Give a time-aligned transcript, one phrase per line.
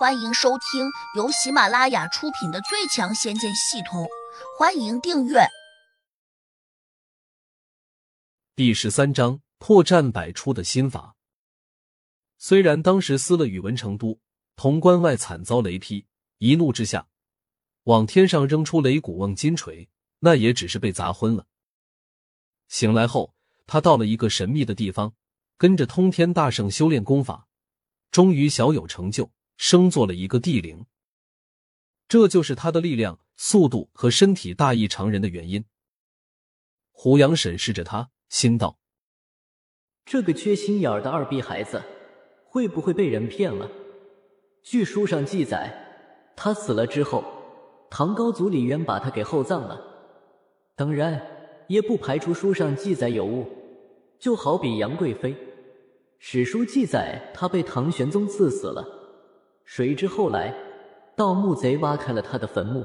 [0.00, 4.02] 欢迎收听由喜马拉雅出品的《最强仙剑系统》，
[4.58, 5.40] 欢迎订阅。
[8.56, 11.16] 第十三章破绽百出的心法。
[12.38, 14.18] 虽然当时撕了宇文成都，
[14.56, 16.06] 潼关外惨遭雷劈，
[16.38, 17.06] 一怒之下
[17.82, 19.86] 往天上扔出雷鼓瓮金锤，
[20.20, 21.44] 那也只是被砸昏了。
[22.68, 23.34] 醒来后，
[23.66, 25.12] 他到了一个神秘的地方，
[25.58, 27.46] 跟着通天大圣修炼功法，
[28.10, 29.30] 终于小有成就。
[29.60, 30.86] 升做了一个地灵，
[32.08, 35.66] 这就是他的力量、速度和身体大异常人的原因。
[36.90, 38.78] 胡杨审视着他，心道
[40.06, 41.82] ：“这个缺心眼儿的二逼孩子，
[42.46, 43.70] 会不会被人骗了？
[44.62, 47.22] 据书上记载，他死了之后，
[47.90, 49.78] 唐高祖李渊把他给厚葬了。
[50.74, 51.20] 当然，
[51.68, 53.46] 也不排除书上记载有误。
[54.18, 55.36] 就好比杨贵妃，
[56.18, 58.96] 史书记载她被唐玄宗赐死了。”
[59.70, 60.52] 谁知后来，
[61.16, 62.84] 盗墓贼挖开了他的坟墓，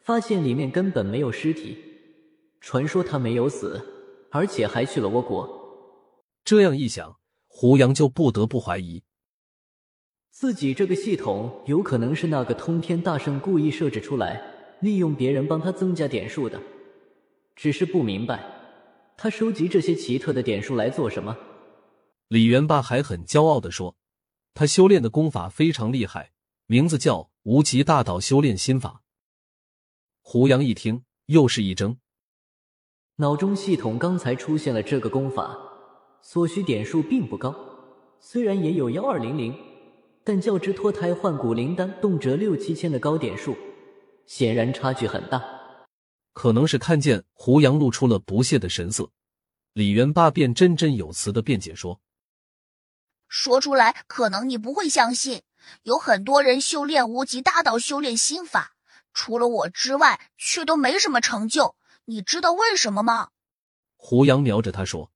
[0.00, 1.76] 发现里面根本没有尸体。
[2.58, 3.78] 传说他没有死，
[4.30, 5.46] 而且还去了倭国。
[6.42, 9.02] 这样一想，胡杨就不得不怀疑，
[10.30, 14.40] 自己这个系统有可能是那个通天大圣故意设置出来，
[14.80, 16.58] 利用别人帮他增加点数的。
[17.54, 18.42] 只是不明白，
[19.18, 21.36] 他收集这些奇特的点数来做什么？
[22.28, 23.94] 李元霸还很骄傲的说。
[24.56, 26.32] 他修炼的功法非常厉害，
[26.64, 29.02] 名字叫无极大道修炼心法。
[30.22, 31.98] 胡杨一听，又是一怔，
[33.16, 35.58] 脑中系统刚才出现了这个功法，
[36.22, 37.54] 所需点数并不高，
[38.18, 39.54] 虽然也有幺二零零，
[40.24, 43.54] 但较之脱胎换骨灵丹动辄六七千的高点数，
[44.24, 45.44] 显然差距很大。
[46.32, 49.10] 可能是看见胡杨露出了不屑的神色，
[49.74, 52.00] 李元霸便振振有词的辩解说。
[53.28, 55.42] 说出来可能你不会相信，
[55.82, 58.72] 有很多人修炼无极大道修炼心法，
[59.12, 61.76] 除了我之外，却都没什么成就。
[62.06, 63.30] 你知道为什么吗？
[63.96, 65.10] 胡杨瞄着他说：“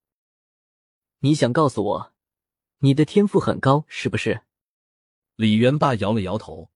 [1.20, 2.12] 你想告诉我，
[2.78, 4.42] 你的天赋很高，是不是？”
[5.36, 6.70] 李元霸摇了摇头：“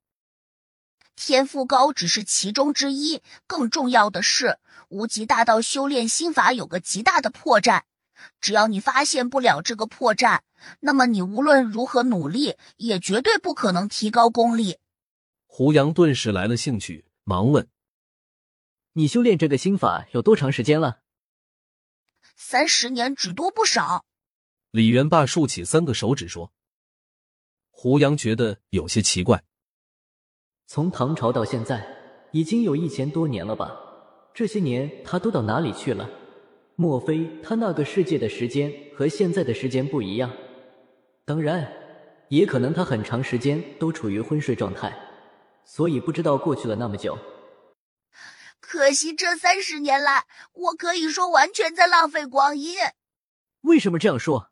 [1.17, 4.59] 天赋高只是其中之一，更重要的是，
[4.89, 7.83] 无极大道修炼心法有个极大的破绽。”
[8.41, 10.41] 只要你发现不了这个破绽，
[10.81, 14.79] 那么你无论如何努力，也绝对不可能提高功力。
[15.47, 17.69] 胡杨顿时来了兴趣，忙问
[18.95, 21.01] ：“你修炼这个心法有多长时间了？”
[22.37, 24.05] 三十年，只多不少。
[24.71, 26.53] 李元霸竖起三个手指说。
[27.71, 29.45] 胡杨觉得有些奇怪，
[30.67, 31.87] 从唐朝到现在，
[32.33, 33.77] 已经有一千多年了吧？
[34.33, 36.09] 这些年他都到哪里去了？
[36.77, 40.31] 莫非他那个世界的时间和现在的时间不一样？
[41.25, 41.73] 当然，
[42.29, 44.93] 也可能他很长时间都处于昏睡状态，
[45.65, 47.17] 所以不知道过去了那么久。
[48.61, 52.77] 可惜这三十年来，我可以说完全在浪费光阴。
[53.61, 54.51] 为什么这样说？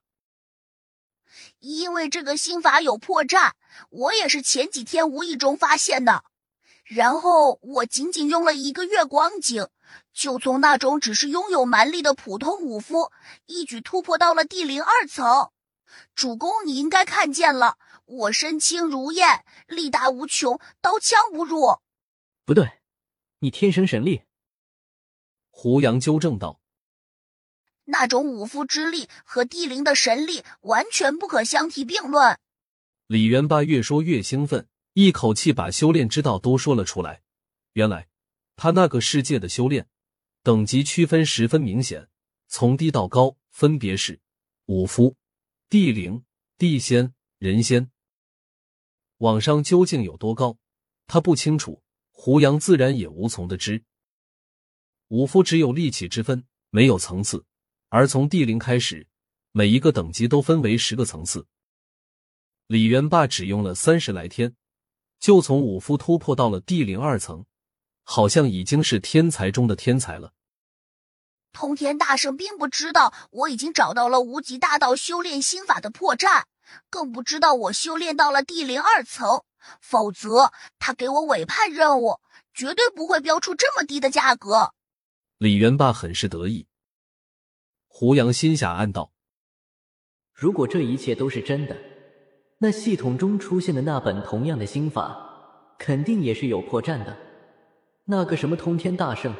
[1.58, 3.52] 因为这个心法有破绽，
[3.90, 6.24] 我也是前几天无意中发现的。
[6.84, 9.66] 然后我仅仅用了一个月光景。
[10.12, 13.10] 就从那种只是拥有蛮力的普通武夫，
[13.46, 15.50] 一举突破到了地灵二层。
[16.14, 21.78] 主公，你应该看见了，我身轻如燕，力大无穷，刀枪不入。
[22.44, 22.80] 不对，
[23.40, 24.22] 你天生神力。
[25.50, 26.60] 胡杨纠正道
[27.84, 32.38] ：“那种武夫之力和地灵的神力完全不可相提并论。”
[33.06, 37.22] 李元霸越说越兴奋，一口气把修炼之道都说了出来。
[37.74, 38.08] 原来。
[38.56, 39.88] 他那个世界的修炼
[40.42, 42.08] 等级区分十分明显，
[42.48, 44.20] 从低到高分别是
[44.66, 45.16] 武夫、
[45.68, 46.24] 地灵、
[46.58, 47.90] 地仙、人仙。
[49.18, 50.58] 往上究竟有多高，
[51.06, 53.84] 他不清楚，胡杨自然也无从得知。
[55.08, 57.44] 武夫只有力气之分，没有层次；
[57.88, 59.06] 而从地灵开始，
[59.52, 61.46] 每一个等级都分为十个层次。
[62.66, 64.56] 李元霸只用了三十来天，
[65.20, 67.44] 就从武夫突破到了地灵二层。
[68.02, 70.32] 好像已经是天才中的天才了。
[71.52, 76.44] 通天大圣并不知道我已经找到了无极大道修炼心法的破绽，
[76.88, 79.42] 更不知道我修炼到了地灵二层。
[79.80, 82.18] 否则，他给我委派任务，
[82.52, 84.72] 绝对不会标出这么低的价格。
[85.38, 86.66] 李元霸很是得意。
[87.86, 89.12] 胡杨心下暗道：
[90.32, 91.76] 如果这一切都是真的，
[92.58, 97.16] 那系统中出现的那本同样的心法，肯定也是有破绽的。
[98.12, 99.34] 那个什么通天大圣，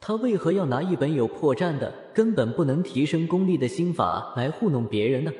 [0.00, 5.32] 他为何要拿一本有破绽的、根本不能提升功力的心法来糊弄别人呢？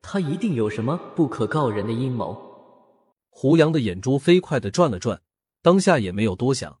[0.00, 2.40] 他一定有什么不可告人的阴谋。
[3.28, 5.20] 胡杨的眼珠飞快的转了转，
[5.60, 6.78] 当下也没有多想，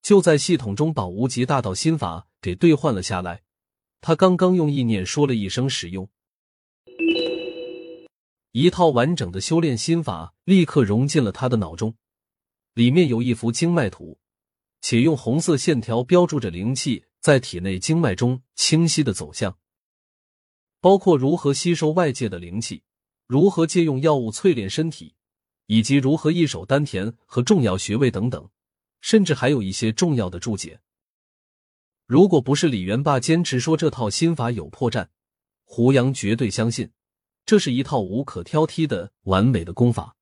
[0.00, 3.42] 就在系统中把无极大道心法给兑换了下来。
[4.00, 6.08] 他刚刚用意念说了一声“使用”，
[8.52, 11.94] 一套完整的修炼心法立刻融进了他的脑中。
[12.72, 14.16] 里面有一幅经脉图，
[14.80, 19.58] 且用红色线条标注着灵气在体内经脉中清晰的走向，
[20.80, 22.82] 包括如何吸收外界的灵气，
[23.26, 25.14] 如何借用药物淬炼身体，
[25.66, 28.50] 以及如何一手丹田和重要穴位等等，
[29.00, 30.80] 甚至还有一些重要的注解。
[32.06, 35.08] 如果不是李元霸坚持说这套心法有破绽，
[35.62, 36.90] 胡杨绝对相信
[37.46, 40.16] 这是一套无可挑剔的完美的功法。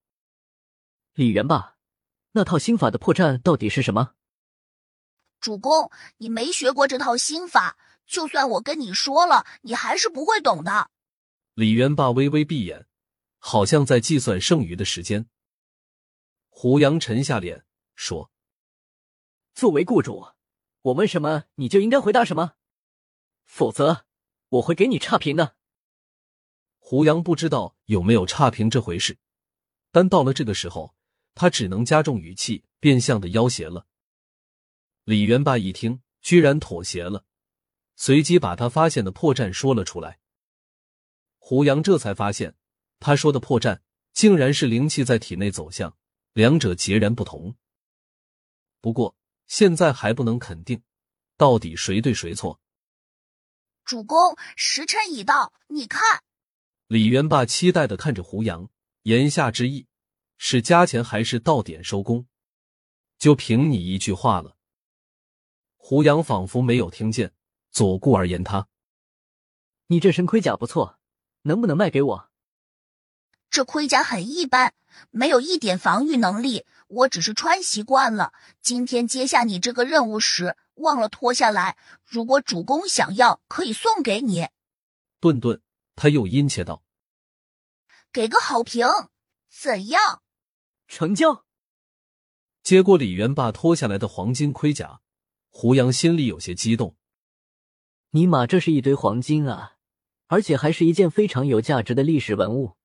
[1.14, 1.76] 李元霸，
[2.32, 4.14] 那套心法的破绽到底是什么？
[5.40, 7.76] 主公，你没学过这套心法，
[8.06, 10.90] 就算我跟你说了，你还是不会懂的。
[11.54, 12.86] 李元霸微微闭眼，
[13.38, 15.26] 好像在计算剩余的时间。
[16.48, 17.64] 胡杨沉下脸
[17.94, 18.30] 说
[19.54, 20.28] ：“作为雇主。”
[20.82, 22.52] 我问什么，你就应该回答什么，
[23.44, 24.06] 否则
[24.48, 25.56] 我会给你差评的。
[26.78, 29.18] 胡杨不知道有没有差评这回事，
[29.90, 30.94] 但到了这个时候，
[31.34, 33.87] 他只能加重语气，变相的要挟了。
[35.08, 37.24] 李元霸一听，居然妥协了，
[37.96, 40.20] 随即把他发现的破绽说了出来。
[41.38, 42.54] 胡杨这才发现，
[43.00, 43.80] 他说的破绽
[44.12, 45.96] 竟然是灵气在体内走向，
[46.34, 47.56] 两者截然不同。
[48.82, 49.16] 不过。
[49.46, 50.82] 现在还不能肯定，
[51.38, 52.60] 到底谁对谁错。
[53.86, 56.22] 主公，时辰已到，你看。
[56.86, 58.68] 李元霸期待的看着胡杨，
[59.04, 59.86] 言下之意
[60.36, 62.26] 是加钱还是到点收工？
[63.18, 64.57] 就凭你一句话了。
[65.88, 67.32] 胡杨仿佛没有听见，
[67.70, 68.68] 左顾而言他
[69.88, 70.98] ：“你这身盔甲不错，
[71.44, 72.30] 能不能卖给我？”
[73.48, 74.74] 这盔甲很一般，
[75.10, 76.66] 没有一点防御能力。
[76.88, 78.34] 我只是穿习惯了。
[78.60, 81.78] 今天接下你这个任务时忘了脱下来。
[82.04, 84.46] 如果主公想要，可以送给你。
[85.20, 85.62] 顿顿，
[85.96, 86.82] 他又殷切道
[88.12, 88.86] ：“给个好评，
[89.48, 90.20] 怎样？”
[90.86, 91.46] 成交。
[92.62, 95.00] 接过李元霸脱下来的黄金盔甲，
[95.48, 96.96] 胡杨心里有些激动。
[98.10, 99.76] 尼玛，这是一堆黄金啊！
[100.26, 102.76] 而且还是一件非常有价值的历史文物。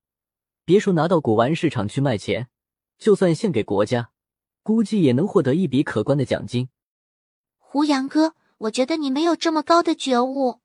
[0.65, 2.49] 别说拿到古玩市场去卖钱。
[2.97, 4.11] 就算献给国家，
[4.61, 6.69] 估计也能获得一笔可观的奖金。
[7.57, 10.61] 胡杨哥，我觉得你没有这么高的觉悟。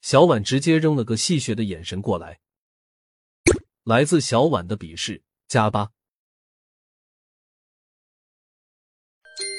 [0.00, 2.38] 小婉直接扔了个戏谑的眼神过来，
[3.82, 5.90] 来自小婉的鄙视加八。